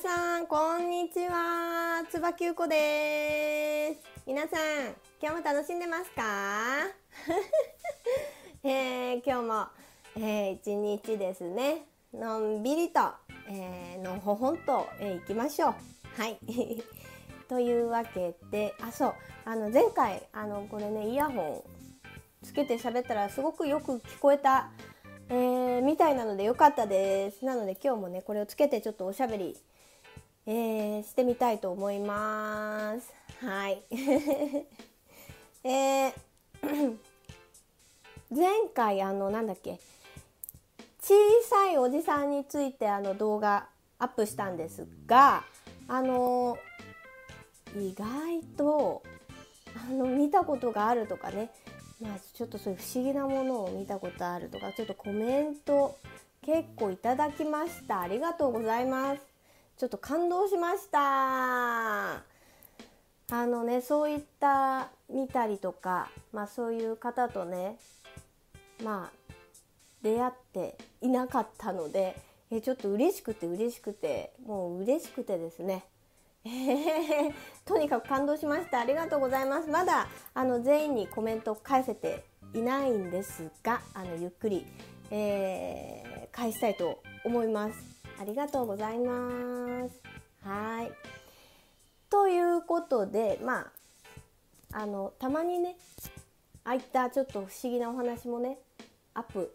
[0.00, 2.04] 皆さんこんにちは。
[2.08, 4.22] つばきゅうこです。
[4.28, 6.86] 皆さん今日も楽しんでますか、
[8.62, 9.66] えー、今日も、
[10.14, 13.00] えー、一日ですねのんびりと、
[13.50, 15.74] えー、のほほんと、えー、行きましょう。
[16.16, 16.38] はい。
[17.48, 19.14] というわけであそう。
[19.44, 21.62] あの前回あのこれねイヤホン
[22.44, 24.70] つけて喋ったらすごくよく聞こえた
[25.30, 27.44] えー、みたいなので良かったです。
[27.44, 29.56] なので今日もねこれをつけてちょっとおしゃべり、
[30.50, 33.12] えー、してみたいと思います。
[33.44, 33.82] はい。
[35.62, 36.96] えー、
[38.30, 39.78] 前回あのなんだっけ。
[41.02, 45.44] 小さいおじさんについてあの動画アップしたんですが
[45.86, 46.56] あの
[47.76, 49.02] 意外と
[49.76, 51.50] あの見たことがあるとかね。
[52.00, 55.94] まあ、ちょっとそういう不思議なものを見たことあるとかちょっとコメント
[56.40, 58.00] 結構いただきました。
[58.00, 59.37] ありがとうございます。
[59.78, 60.98] ちょっと感動しました。
[63.30, 67.76] あのねそういった見たりとか、まあ、そういう方とね
[68.82, 69.32] まあ
[70.02, 72.16] 出会っていなかったので
[72.50, 75.84] えちょっと嬉しくて嬉しくてもう嬉しくてですね、
[77.64, 78.80] とにかく感動しました。
[78.80, 79.68] ありがとうございます。
[79.68, 82.24] まだあの全員にコメント返せて
[82.54, 84.66] いないんですがあのゆっくり、
[85.12, 87.97] えー、返したいと思います。
[88.20, 90.02] ありがとうございます。
[90.42, 90.92] はい。
[92.10, 93.72] ということでまあ
[94.72, 95.76] あのたまにね
[96.64, 98.58] ああいったちょっと不思議なお話もね
[99.14, 99.52] アップ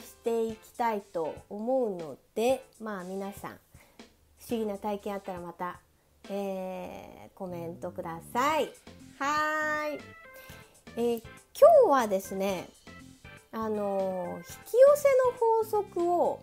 [0.00, 5.80] していきたいと思うのでまあ皆さん不思議な体験あったらまた、
[6.30, 8.70] えー、コメントください。
[9.18, 9.98] はい、
[10.96, 11.22] えー、
[11.58, 12.68] 今日はですね
[13.52, 14.52] あの引き寄
[14.96, 16.40] せの法則を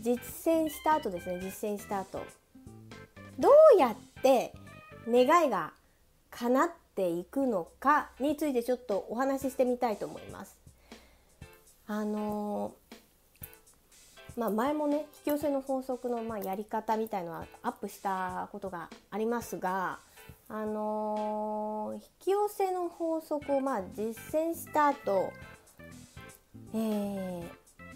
[0.00, 0.18] 実
[0.52, 2.24] 践した後ですね実践した後
[3.38, 4.52] どうやって
[5.08, 5.72] 願いが
[6.30, 10.56] 叶っていくのかについてちょっとお話ししてみたいと思います。
[11.86, 12.72] あの
[14.36, 19.98] まあ、前もね引き寄せの法則のまやり方みたいのはアップしたことがありますが、
[20.48, 25.32] あの、引き寄せの法則をまあ実践した後、
[26.74, 27.48] えー、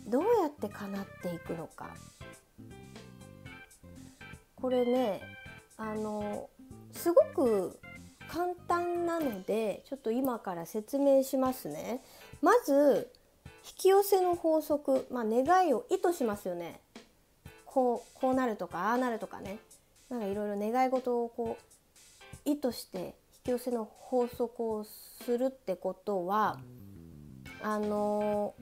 [0.06, 1.90] どうやって叶っていくのか。
[4.56, 5.20] これね
[5.76, 6.48] あの、
[6.92, 7.78] すごく
[8.28, 12.02] 簡単なのでちょっと今から説明しますね。
[12.40, 13.10] まず
[13.66, 16.80] 引き寄せの法則、まあ、願いを意図しますよね。
[17.64, 19.58] こうこうなるとかああなるとかね。
[20.08, 26.60] なんかいろいろ願い事をこう意図して引き寄せの法則をするってことは
[27.62, 28.54] あの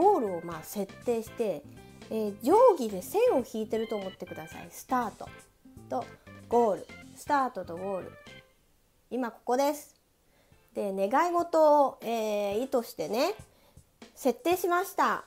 [0.00, 1.62] ゴールをまあ設定して、
[2.10, 4.68] えー、定規で線を引いてると思ってください。
[4.70, 5.28] スタート
[5.90, 6.06] と
[6.48, 6.86] ゴール。
[7.14, 8.12] スタートとゴール。
[9.10, 9.94] 今ここです。
[10.74, 13.34] で願い事を、えー、意図してね
[14.14, 15.26] 設定しました。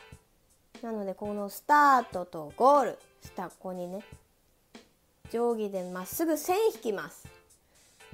[0.82, 3.00] なのでこのスタートとゴール。
[3.22, 4.00] したここにね
[5.30, 7.28] 定規でまっすぐ線引きます。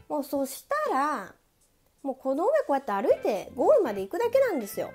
[0.09, 1.33] もうそしたら
[2.03, 4.91] もうこの上こうやって歩いてゴールまで行くだけなんですよ。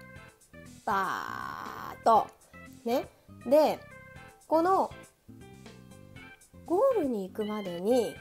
[0.85, 2.27] バーッと
[2.85, 3.07] ね
[3.47, 3.79] で
[4.47, 4.91] この
[6.67, 8.15] ゴールに行くまでに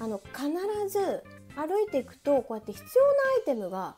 [0.00, 0.48] あの必
[0.88, 1.24] ず
[1.56, 3.96] 歩いていくとこうやって必要なアイテムが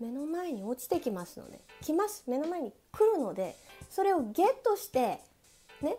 [0.00, 3.56] 目の前に落ちてきますので来ます目の前に来るので
[3.90, 5.20] それをゲットして
[5.80, 5.96] ね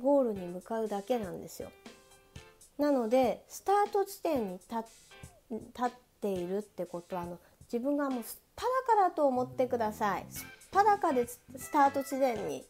[0.00, 1.70] ゴールに向かうだけなんですよ。
[2.78, 4.74] なのでスタート地点に立
[5.84, 5.90] っ
[6.20, 7.38] ているってことはあの
[7.72, 10.26] 自分がもうすっぱだかだと思ってください。
[10.74, 12.64] すっぱだかでスタート地点に、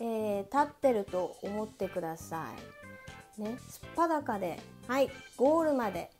[0.00, 2.48] えー、立ってると思ってくださ
[3.38, 3.40] い。
[3.40, 4.58] ね、すっぱだかで
[4.88, 6.10] はいゴールまで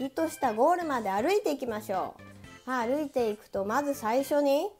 [0.00, 2.16] 意図したゴールまで歩いていきましょ
[2.66, 2.70] う。
[2.72, 4.70] 歩いていくとまず最初に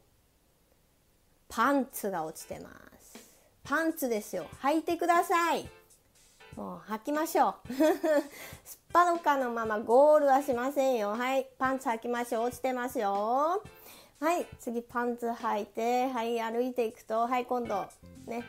[1.47, 2.69] パンツが落ちてま
[2.99, 3.17] す。
[3.63, 4.47] パンツですよ。
[4.61, 5.69] 履いてください。
[6.57, 7.73] もう履きましょう。
[8.65, 11.11] すっぱのかのままゴールはしませんよ。
[11.11, 12.47] はい、パンツ履きましょう。
[12.47, 13.63] 落ちてますよ。
[14.23, 17.85] はい、次パンツ履いて、はい、歩いていくと、はい、今度
[18.25, 18.45] ね、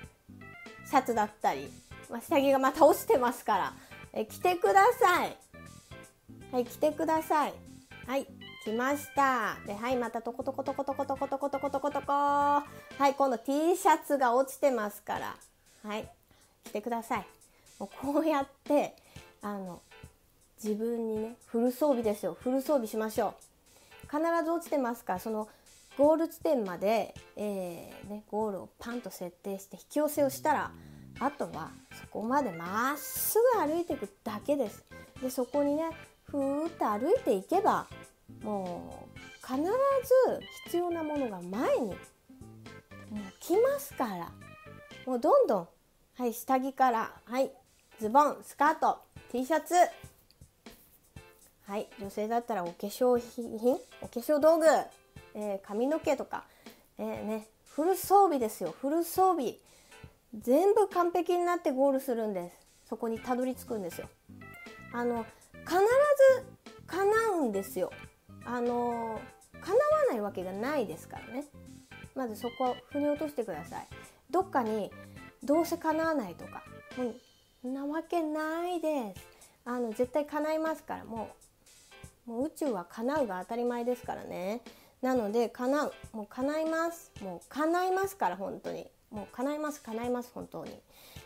[0.88, 1.68] シャツだったり、
[2.08, 3.72] まあ、下着がまた落ちてますから、
[4.12, 5.36] え着てください。
[6.52, 7.54] はい来てください。
[8.06, 8.26] はい
[8.64, 9.56] 来ました。
[9.66, 12.12] ではいまたトコトコトコトコトコトコトコトコトコ。
[12.12, 12.64] は
[13.08, 15.36] い今度 T シャツが落ちてますから。
[15.82, 16.08] はい
[16.66, 17.26] 来てください。
[17.80, 18.94] もうこうやって
[19.42, 19.82] あの
[20.62, 22.36] 自分にねフル装備ですよ。
[22.40, 23.34] フル装備しましょう。
[24.02, 25.48] 必ず落ちてますからその
[25.96, 30.70] ゴール地点まで、えーね、ゴールをパンと設定して引き寄せをしたら
[31.20, 34.84] あとはそこまでまっすぐ歩いていくだけです。
[35.22, 35.90] でそこにね
[36.24, 37.86] ふーっと歩いていけば
[38.42, 39.70] もう必ず
[40.64, 41.96] 必要なものが前にもう
[43.40, 44.32] 来ますから。
[45.06, 45.68] もうどんどん
[46.16, 47.50] はい下着からはい
[48.00, 49.74] ズボンスカート T シャツ。
[51.66, 54.66] はい女性だったらお化粧品お化粧道具、
[55.34, 56.44] えー、髪の毛とか、
[56.98, 58.74] えー、ね、フル装備ですよ。
[58.80, 59.56] フル装備。
[60.40, 62.66] 全部完璧になってゴールするんです。
[62.88, 64.08] そこにたどり着くんですよ。
[64.92, 65.24] あの
[65.66, 66.46] 必ず
[66.86, 67.90] 叶うんですよ。
[68.44, 69.20] あの
[69.60, 71.44] 叶わないわけがないですからね。
[72.14, 73.88] まずそこを腑に落としてください。
[74.30, 74.90] どっかに
[75.42, 76.62] どうせ叶わないとか。
[76.96, 77.14] も
[77.64, 79.20] うなわけないです。
[79.64, 81.04] あの絶対叶いますから。
[81.04, 81.30] も
[82.26, 84.62] うもう宇宙は叶うが当たり前ですからね。
[85.04, 87.12] なので叶うもう叶います。
[87.22, 88.86] もう叶いますから本当に。
[89.10, 90.72] もう叶います叶います本当に。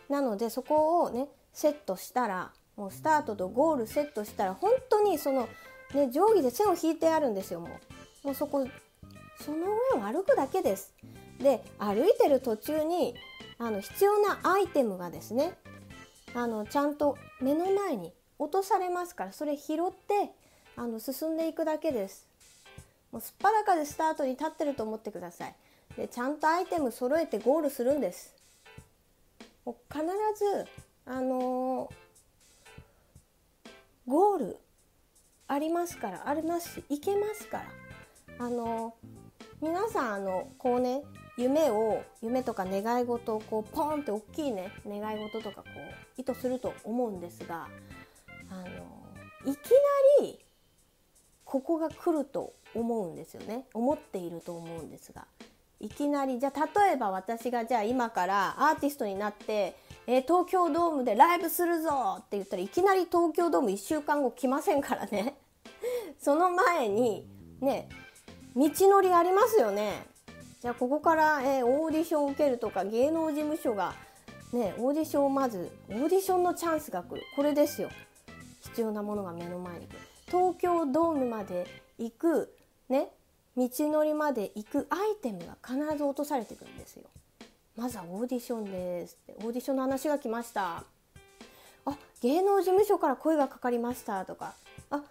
[0.09, 5.49] なのでそこをねセットしたらもうスタートとゴールセットしたら本当にその、
[5.95, 7.69] ね、定規で線を引いてあるんですよも
[8.25, 8.27] う。
[8.27, 8.67] もうそこ
[9.41, 9.59] その
[9.95, 10.93] 上を歩くだけです。
[11.39, 13.15] で歩いてる途中に
[13.59, 15.57] あの必要なアイテムがですね
[16.35, 20.33] あのちゃんと目の前に落とされますからそれ拾って
[20.77, 22.28] あの進んでいくだけです。
[23.13, 25.55] もうすっぱらかでスタートに立ってると思ってください。
[25.97, 28.35] でちゃんとアイテム揃えてゴールするんです。
[29.65, 30.05] もう必
[30.37, 30.67] ず
[31.07, 31.95] あのー
[34.07, 34.57] ゴール
[35.49, 37.65] ありますからありますしいけますから。
[38.41, 38.95] あの
[39.61, 41.03] 皆さんあのこうね
[41.37, 47.69] 夢を夢とか願い事をこうポンって大きいね願い事とかこう意図すると思うんですが
[48.51, 49.59] あのいき
[50.21, 50.39] なり
[51.45, 53.67] ここが来ると思うんですよね。
[53.75, 55.27] 思っていると思うんですが。
[55.81, 59.77] いきなりじゃあ例えば私がじゃあ今からアーティストになって
[60.11, 65.37] えー、東京ドームでライブするぞって言ったらいきなり東京ドーム1週間後来ませんからね。
[66.19, 67.29] その前に
[67.61, 67.91] ね
[68.57, 70.07] 道のりありますよね。
[70.63, 73.95] じゃあここから、えー、オーディションを受けるとか芸能事務所が
[74.55, 77.23] ねオーディションをまずオーディションのチャンスが来る。
[77.37, 77.91] これですよ。
[78.63, 79.99] 必要なものが目の前に来る。
[80.29, 81.67] 東京ドームまで
[81.99, 82.55] 行く
[82.89, 83.09] ね
[83.57, 87.05] 道のりまで行くアイテムが必ず落とされてくるんですよ。
[87.77, 89.45] まずはオーディションですって。
[89.45, 90.85] オーディションの話が来ました。
[91.87, 94.25] あ芸能事務所から声がかかりました。
[94.25, 94.55] とか。
[94.91, 95.05] あライ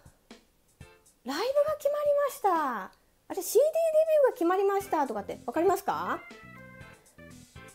[1.26, 1.42] ブが
[1.76, 2.84] 決まりました。
[3.30, 5.06] あれ CD デビューが決まりました。
[5.06, 6.20] とかって分かりますか？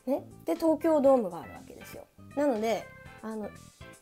[0.05, 2.05] ね、で東京ドームがあるわけですよ。
[2.35, 2.83] なので
[3.21, 3.49] あの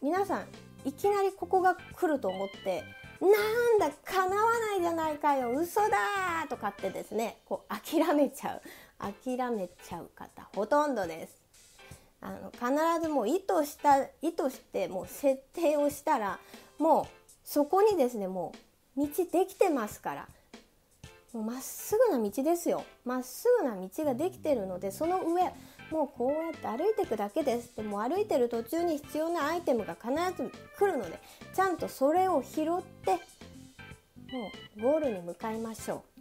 [0.02, 0.48] 皆さん
[0.86, 2.84] いきなりここが来ると思って
[3.22, 5.52] なんだ叶わないじゃないかよ。
[5.52, 8.62] 嘘だとかってですねこう諦めちゃう。
[9.00, 11.40] 諦めちゃう方ほとんどです。
[12.20, 12.68] あの必
[13.02, 16.40] ずもう意図した意図してもう設定をしたら
[16.78, 17.06] もう
[17.44, 18.54] そこにですねも
[18.98, 20.28] う道できてますから。
[21.34, 22.84] もうまっすぐな道ですよ。
[23.06, 25.54] まっすぐな道ができてるのでその上
[25.92, 31.20] もうこうやって歩いていくだけですでも歩いてる途中に必要なアイテムが必ず来るので
[31.54, 33.12] ちゃんとそれを拾って
[34.32, 36.12] もうゴールに向かいましょう。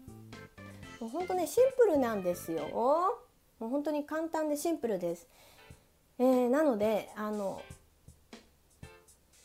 [1.00, 2.69] もう本当ねシンプルなんですよ
[3.58, 5.27] もう本当に簡単でシンプルです、
[6.19, 7.62] えー、なのであの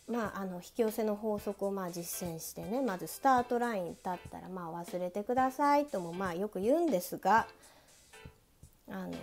[0.08, 7.48] まあ、あの引き寄せの法則をまあ実践してねまずスタートライン立ったらまあ忘れてくださいともまあよく言うんですが
[8.88, 9.14] あの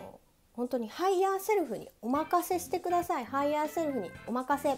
[0.55, 3.25] 本当にハイヤーセルフにお任せしてください。
[3.25, 4.77] ハイヤーセルフにお任せ。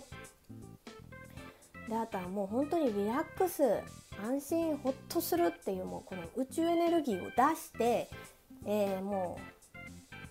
[1.89, 3.63] であとはもう本当にリラックス
[4.25, 8.09] 安心ほっとするっていうもうこの宇宙エネルギーを出して、
[8.65, 9.39] えー、も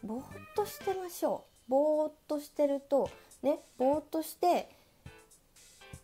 [0.03, 1.71] うぼーっとしてましょう。
[1.71, 3.09] ぼーっとしてると
[3.41, 4.69] ねぼーっとして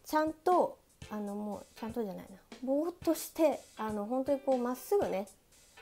[0.05, 0.77] ちゃんと
[1.10, 2.38] あのもうちゃんとじゃないな。
[2.63, 5.27] ぼーっとしてあの本当にこうまっすぐね。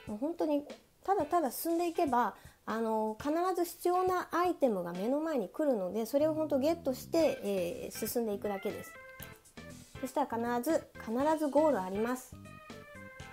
[0.07, 0.63] もう本当に
[1.03, 2.35] ただただ進んでいけば
[2.69, 8.91] あの必ず必要なアイテムが目の前に来るのでそれを本当ゲットして、えー、進んでいくだけです。
[10.01, 12.35] そしたら必ず必ずゴールあります。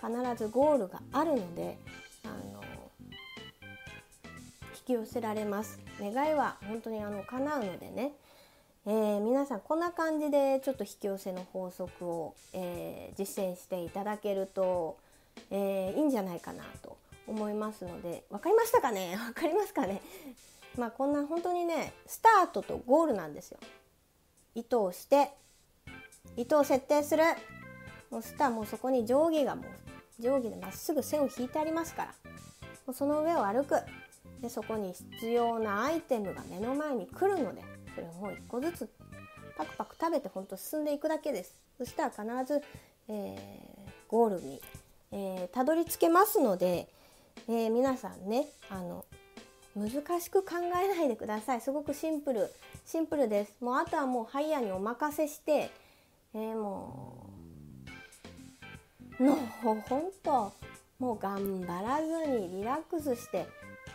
[0.00, 1.78] 必ずゴールがあるので
[2.24, 2.62] あの
[4.72, 5.80] 引き寄せられます。
[6.00, 8.12] 願いは本当にあの叶うのでね、
[8.86, 14.96] えー、皆さんこんな感じでちょっと引き寄せの法則を、えー、実践していただけると、
[15.50, 19.16] えー、いいんじゃないかなと思いますので分かりましたかね？
[19.32, 20.00] 分かりますかね？
[20.76, 23.58] まあこんな本当にねスタートとゴールなんですよ。
[24.54, 25.30] 意図をして
[26.36, 27.24] 糸を設定する。
[28.10, 32.14] そしたらもうそこに定規がもう定規でまっすぐ線を引いてありますから。
[32.86, 33.76] もうその上を歩く。
[34.40, 37.62] でそこに必要なアイテムが目の前に来るので
[37.94, 38.90] それをもう一個ずつ
[39.56, 41.54] パクパク食べてほんと進んでいくだけです。
[41.78, 42.62] そしたら必ず、
[43.08, 44.60] えー、ゴールに、
[45.12, 46.88] えー、たどり着けますので、
[47.48, 49.04] え、皆さんねあの
[49.76, 51.60] 難しく考えないでください。
[51.60, 52.50] すごくシンプル
[52.86, 53.56] シンプルです。
[53.60, 55.70] もうあとはもうハイヤーにお任せして、
[56.32, 57.30] えー、も
[59.18, 60.52] うのほほんと
[60.98, 63.46] もう頑張らずにリラックスして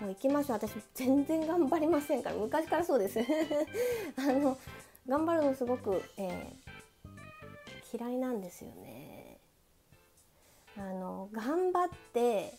[0.01, 0.57] もう行きましょう。
[0.57, 3.19] 私全然頑張りませんから昔からそうです。
[4.17, 4.57] あの
[5.07, 9.37] 頑張るのすごく、えー、嫌いなんですよね。
[10.77, 12.53] あの頑張って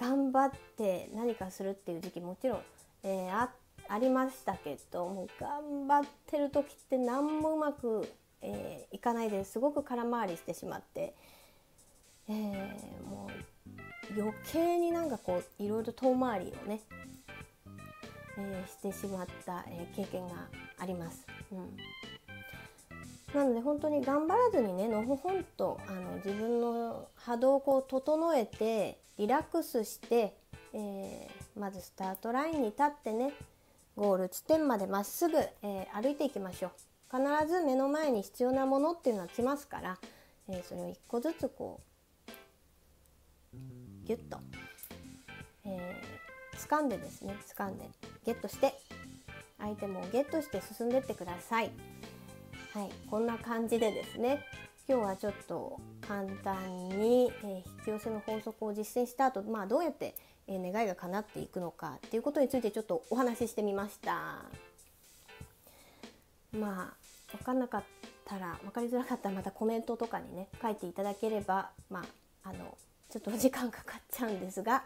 [0.00, 2.60] 頑張って何かするっていう時期もちろん、
[3.02, 3.50] えー、あ
[3.88, 8.08] ありましたけどもう頑張ってる時って何もうまく、
[8.40, 11.14] えー、いかないですごく空回りしてしまって、
[12.28, 13.28] えー、も
[14.16, 16.80] う余計になんかこういろいろ遠回りをね、
[18.38, 20.34] え、してしまった、え経験が
[20.78, 21.26] あります。
[21.52, 21.76] うん
[23.34, 30.34] なので本当に頑張らずにねのほほんとあの自分の波動をこう整えてリラックスして、
[30.72, 33.32] えー、まずスタートラインに立ってね
[33.96, 36.70] ゴール地点までまっすぐ、えー、歩いていきましょう
[37.10, 39.98] 必ず目の前に必要なものっていうのは来ますから、
[40.48, 43.56] えー、それを一個ずつこう
[44.06, 44.38] ギュッと、
[45.64, 47.84] えー、掴んでですね掴んで
[48.24, 48.74] ゲットして
[49.58, 51.70] アイテムをゲットして進んでってください。
[52.72, 54.44] はい、こんな感じでですね
[54.88, 60.14] 今日はちょっと簡単に、えー、引き寄せの法則を実践した後、まあ、どうやって、
[60.48, 64.42] えー、願いが叶っていくのかっていうことについてちょっとお話ししてみました。
[66.52, 67.84] まあ分かんなかっ
[68.24, 72.04] たら分かりづらかったらまたコメントとかにね書いていただければま
[72.44, 72.76] ああの
[73.08, 74.82] ちょっとお時間かかっちゃうんですが、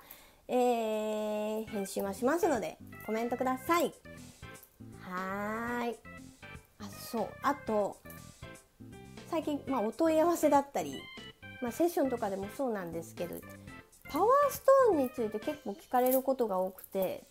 [0.49, 3.93] えー、編集はしますのでコメントください。
[5.01, 5.97] はーい
[6.81, 7.97] あそうあと
[9.35, 10.95] 最近、まあ、お問い合わせだったり、
[11.61, 13.35] まあ、セッションとかでもそうなんですけど
[14.09, 17.25] パワーストーンについて結構聞かれることが多くて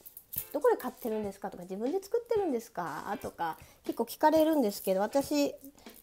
[0.51, 5.55] どこで買ってるんですかとか自分で作ってるんですかとか結構聞かれるんですけど私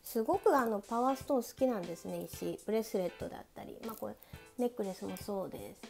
[0.02, 4.14] すごくあのパワーストーン好きなんですね石ブレスレットだったり、まあ、これ
[4.56, 5.82] ネックレスもそうです。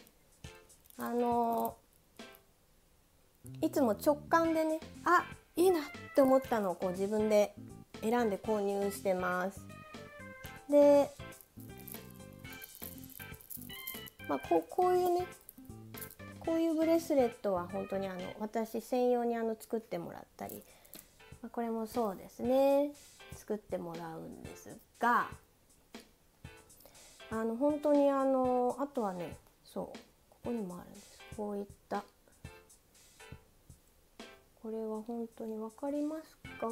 [0.97, 1.77] あの
[3.61, 5.23] いつも直感でねあ
[5.55, 5.83] いいなっ
[6.15, 7.55] て思ったのをこう自分で
[8.01, 9.70] 選んで購入してます。
[10.71, 11.13] で
[14.27, 15.27] まあこうこういうね
[16.39, 20.63] こういうブレスレットは本当にあの私専用にあの作ってもらったり、
[21.43, 22.91] まあ、これもそうですね。
[23.35, 25.27] 作ってもらうんですが
[27.31, 29.97] あの本当にあのあとはねそう
[30.29, 31.19] ここにもあるんです。
[31.37, 32.03] こういった
[34.61, 36.67] これは本当に分かりますか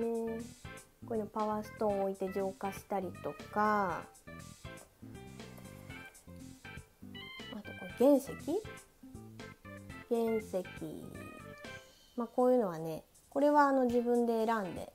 [0.00, 0.65] ね。
[1.04, 4.02] こういうのパワーストーンを置いて浄化したりとか
[7.52, 8.32] あとこれ原石？
[10.08, 10.64] 原石。
[12.16, 14.92] まあこういうのはねこれはあの自分で選んで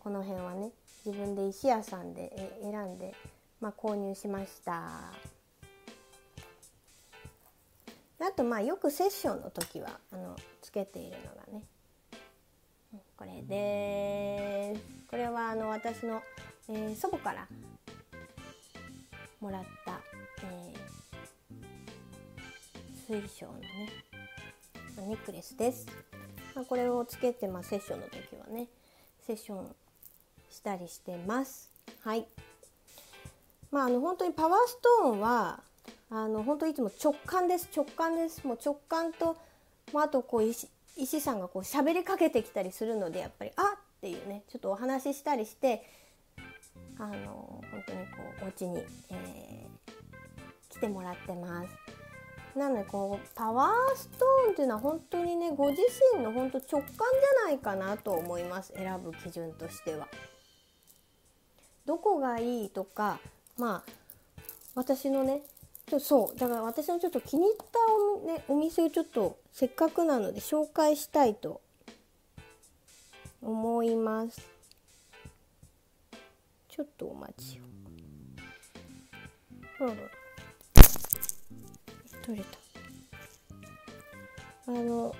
[0.00, 0.70] この辺はね
[1.04, 3.14] 自分で石屋さんで選んで、
[3.60, 5.12] まあ、購入しました。
[8.20, 11.62] あとまあよくセッションの時はあのつけているのがね
[13.24, 16.20] これですこれはあの私の、
[16.68, 17.48] えー、祖母から
[19.40, 19.98] もらった、
[20.42, 23.88] えー、水晶のね
[25.08, 25.86] ネックレスです、
[26.54, 28.66] まあ、これをつけて、まあ、セッションの時はね
[29.26, 29.74] セッション
[30.50, 31.70] したりしてます。
[32.02, 32.26] はい。
[33.72, 35.60] まああの本当にパワーストーンは
[36.10, 37.70] あの本当いつも直感です。
[37.74, 39.36] 直感ですもう直感と、
[39.94, 40.44] まあ、あとこう
[40.96, 45.82] 石さんがこう喋りかけてきたりするのでやっぱりあっていうねちょっとお話ししたりして
[46.98, 51.68] あの本当にこうお家に、えー、来てもらってます。
[52.58, 55.82] なのでこうパワーストーンっていうのは本当にねご自
[56.14, 60.06] 身の本当直感じゃないかなと思います選ぶ基準としては。
[61.84, 63.18] どこがいいとか
[63.58, 63.92] まあ
[64.74, 65.42] 私のね
[66.00, 66.38] そう。
[66.38, 71.60] だから私のちょっと気に入ったお,、ね、お店をちょっとせっかくなので紹介したいと
[73.42, 74.40] 思います。
[76.68, 77.64] ちょっとお待ちを。
[79.78, 79.92] ほら
[82.24, 82.58] 取れた
[84.66, 85.14] あの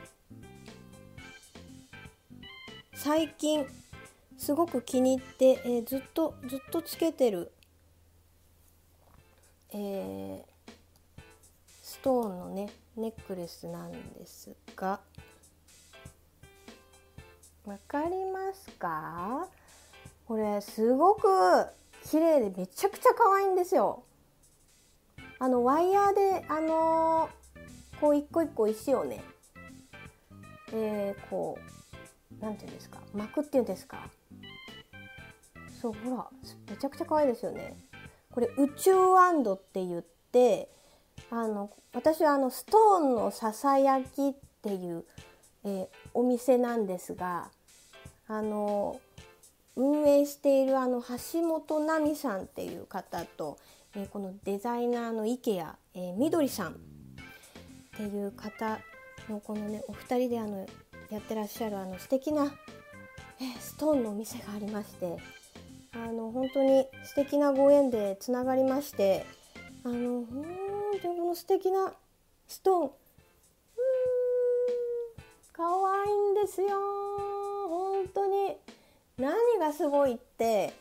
[2.94, 3.66] 最近
[4.38, 7.50] すごく気に入って、えー、ずっとずっとつけてる
[9.76, 10.53] えー、
[12.04, 12.68] トーンのね
[12.98, 15.00] ネックレスなんですが。
[17.64, 19.48] わかりますか？
[20.26, 21.22] これすごく
[22.04, 24.02] 綺麗でめちゃくちゃ可愛いんですよ。
[25.38, 29.24] あのワイヤーであのー、こう一個一個石をね
[30.74, 31.58] えー、こ
[32.38, 32.98] うなんていうんですか？
[33.14, 34.10] 巻くっていうんですか？
[35.80, 36.26] そうほら
[36.68, 37.78] めちゃくちゃ可愛いですよね。
[38.30, 40.68] これ宇宙ワンドって言って
[41.30, 45.04] あの私はあのストーンのささやきっていう、
[45.64, 47.50] えー、お店なんですが
[48.28, 49.00] あの
[49.76, 53.58] 運営しているあの橋本奈美さんっていう方と、
[53.96, 56.74] えー、このデザイナーの池谷、えー、みどりさんっ
[57.96, 58.78] ていう方
[59.28, 60.66] のこのねお二人であの
[61.10, 62.52] やってらっしゃるあの素敵な、
[63.40, 65.16] えー、ストーンのお店がありまして
[65.92, 69.24] あの本当に素敵なご縁でつながりまして
[69.84, 70.63] あの本
[71.00, 71.92] 当にこの素敵な
[72.46, 72.80] ストーン。
[72.82, 72.92] うーん
[75.52, 75.64] 可
[76.02, 76.68] 愛いんですよ。
[77.68, 78.56] 本当に。
[79.18, 80.74] 何がすごいって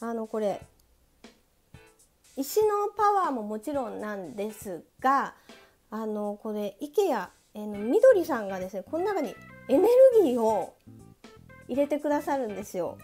[0.00, 0.60] あのこれ
[2.36, 5.34] 石のパワーももちろんなんですが
[5.90, 9.36] あのこれ IKEA のみどりさんがですねこの中に
[9.68, 9.88] エネ
[10.18, 10.74] ルギーを
[11.68, 12.98] 入れてくださるんですよ。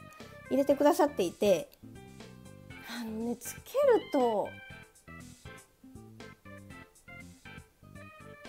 [0.51, 1.69] 入れてくださっていて。
[2.89, 4.49] あのねつけると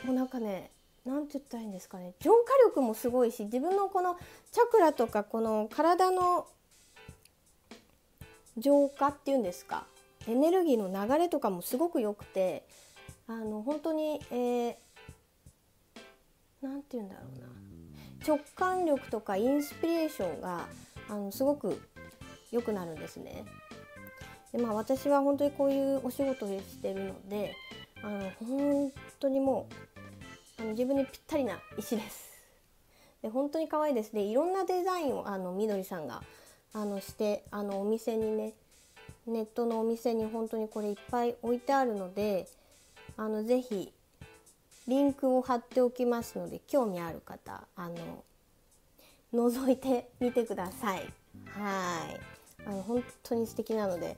[0.07, 0.71] もうなんかね
[1.05, 4.15] なんて言ったらいいんですかね浄化力もすごいし自分のこの
[4.51, 6.47] チャクラとかこの体の
[8.57, 9.85] 浄化っていうんですか
[10.27, 12.65] エネルギーの流れとかもすごく良くて
[13.27, 14.75] あの本当にえー、
[16.61, 17.47] なんて言うんだろうな
[18.25, 20.67] 直感力とかインスピレーションが
[21.09, 21.81] あのすごく
[22.51, 23.43] 良くなるんですね。
[24.51, 27.53] でまあ私は本当にこういうお仕事をしてるので
[28.01, 29.96] あの本当にもう
[30.59, 32.27] あの自分にぴったりな石です。
[33.21, 36.21] で本当に可愛いですねいろんなデザインをあのみどりさんが
[36.73, 38.53] あのしてあのお店にね
[39.25, 42.47] ネットのお店に本当にこれいっぱい置いてあるので
[43.17, 43.91] あのぜひ
[44.87, 48.23] リンクを貼っておきますので興味ある方あの
[49.33, 50.99] 覗いてみてください。
[51.49, 52.19] はい
[52.65, 54.17] あの本当に素敵なので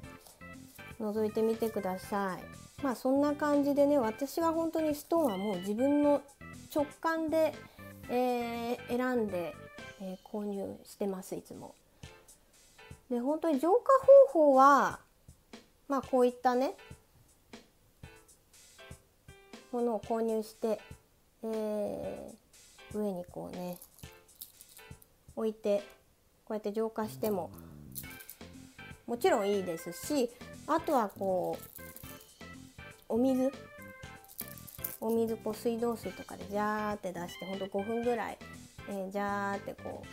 [0.99, 2.68] 覗いてみてください。
[2.81, 6.21] まあそんな感じでね私は本当にストーンはもう自分の
[6.73, 7.53] 直感で、
[8.09, 9.55] えー、選んで、
[10.01, 11.75] えー、購入してますいつも。
[13.09, 13.91] で本当に浄化
[14.31, 14.99] 方法は
[15.87, 16.75] まあこういったね
[19.71, 20.79] ものを購入して、
[21.43, 23.77] えー、上にこうね
[25.35, 25.83] 置いて
[26.45, 27.51] こうやって浄化しても
[29.07, 30.29] もちろんいいですし
[30.67, 31.68] あとはこう
[33.09, 33.51] お水？
[35.01, 38.37] お水こう水道水とかでジャーって出してほんと5分ぐらい、
[38.89, 40.03] えー、ジャーってこ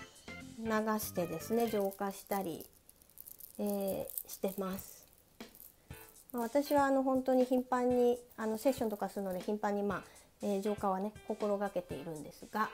[0.60, 2.64] う流してですね浄化したり、
[3.58, 5.06] えー、してます。
[6.32, 10.02] ま私はあの本当に頻繁にあのセッションとかするので頻繁に、まあ
[10.42, 12.70] えー、浄化はね心がけているんですが、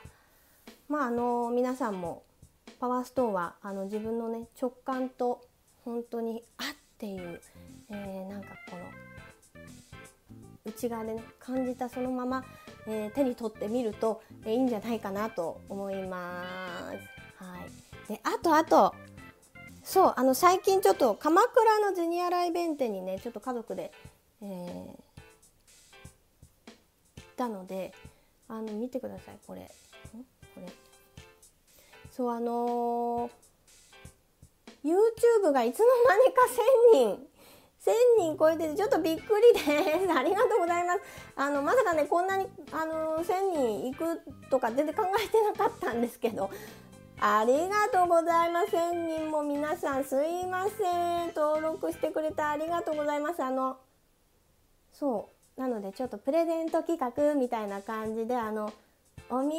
[0.87, 2.23] まあ、あの皆さんも
[2.79, 5.41] パワーストーンはあの自分のね直感と
[5.83, 6.65] 本当にあっ
[6.97, 7.41] ていう、
[7.89, 8.83] えー、なんかこの
[10.65, 12.43] 内側でね感じたそのまま、
[12.87, 16.43] えー、手に取ってみると、えー、いいんじゃないかなと思いま
[16.91, 17.43] す。
[17.43, 17.59] は
[18.07, 18.95] い、であとあと
[19.83, 23.91] そうあの最近ちょっと鎌倉のジュニアライベンテにねちょっと家族で、
[24.41, 24.93] えー、行
[27.21, 27.93] ったので
[28.47, 29.69] あの見てくださいこれ。
[30.55, 30.67] これ。
[32.11, 36.41] そうあのー、YouTube がいつの間にか
[36.93, 37.32] 1000人
[38.17, 41.01] 人超えてちょっとびっくりです ありがとうございます
[41.35, 46.49] あのまさかねこんなにあの1000人行くとか全然考えてなかったんですけど
[47.19, 48.75] ありがとうございます。
[48.75, 51.33] 1000人も皆さんすいません。
[51.33, 53.41] 登録してくれてありがとうございます。
[53.41, 53.77] あの、
[54.91, 55.61] そう。
[55.61, 58.73] なのでちょっとプレゼント企画みたいな感じで、あの、
[59.29, 59.53] お土産で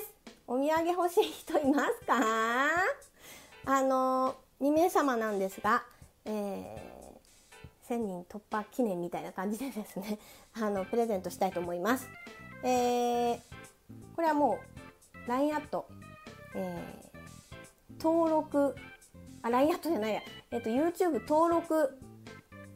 [0.00, 0.12] す。
[0.48, 2.16] お土産欲しい人いますか？
[3.64, 5.84] あの、2名様なんですが、
[6.24, 6.91] えー、
[7.94, 10.18] 1000人突破記念みたいな感じでですね、
[10.54, 12.08] あの、プレゼントしたいと思います。
[12.62, 13.40] えー、
[14.14, 14.58] これはも
[15.26, 15.86] う、LINE アット
[16.54, 18.74] えー、登録
[19.42, 21.98] あ LINE アットじゃないや、えーと、YouTube 登録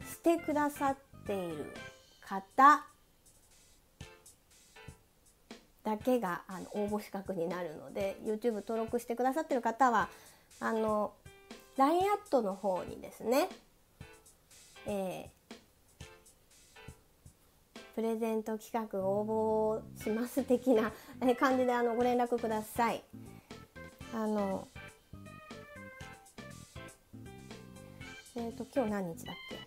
[0.05, 1.73] してくださっている
[2.23, 2.85] 方
[5.85, 10.09] だけがあの応募資格になるので YouTube 登録してくださってる方は
[10.59, 11.13] あの
[11.77, 13.49] LINE アットの方にですね、
[14.87, 16.05] えー、
[17.95, 20.93] プレゼント企画応募します的な
[21.39, 23.03] 感じであのご連絡ください。
[24.15, 24.69] あの
[28.37, 29.59] えーと、今日何日だっけ？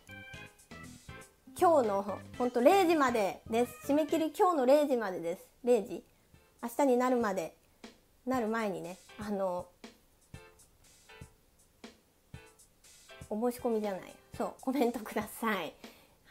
[1.60, 3.92] 今日の本当0時までです。
[3.92, 5.48] 締め切り今日の0時までです。
[5.66, 6.04] 0時。
[6.64, 7.56] 明日になるまで。
[8.26, 9.66] なる前にねあの
[13.28, 14.02] お申し込みじゃない。
[14.40, 15.74] そうコメントください。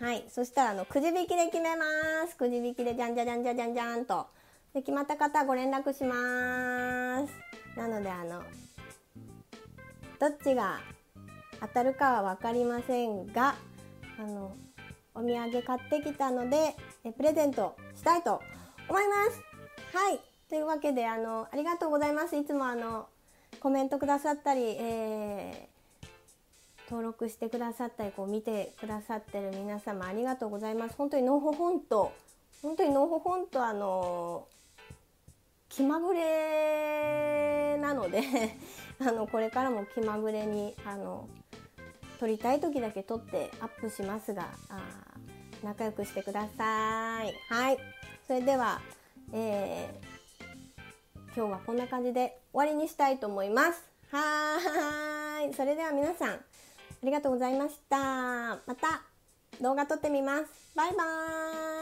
[0.00, 1.84] はいそしたらあのくじ引きで決めま
[2.26, 2.36] す。
[2.38, 4.26] くじ引きでじゃんじゃじゃんじゃじゃんじゃんと。
[4.72, 7.32] で決まった方ご連絡します。
[7.76, 8.42] なのであの
[10.18, 10.80] どっちが
[11.60, 13.56] 当たるかは分かりませんが
[14.18, 14.56] あの
[15.14, 18.40] お土産買ってきたのでえプレゼントしたいと
[18.88, 19.42] 思います。
[19.94, 22.34] はいというわけであのありがとうございます。
[22.38, 23.06] いつもあの
[23.60, 25.77] コメントくださったり、えー、
[26.90, 30.94] 登録してくださったりこう見てくださってる皆様ありがとうございます。
[30.96, 32.12] 本当にのほほんと
[32.62, 34.46] 本当にのほほんとあの
[35.68, 38.22] 気まぐれなので
[39.00, 41.28] あのこれからも気まぐれにあの
[42.18, 44.80] 撮りたい時だけ撮ってアップしますがあ
[45.62, 47.34] 仲良くしてください。
[47.52, 47.78] はい。
[48.26, 48.80] それでは、
[49.32, 53.84] えー、今日はこんな感じで終わりにしたいと思います。
[54.10, 55.52] はい。
[55.54, 56.47] それでは皆さん。
[57.06, 57.98] りがとうございました。
[58.66, 59.02] また
[59.60, 60.44] 動画撮ってみます。
[60.74, 61.77] バイバーイ。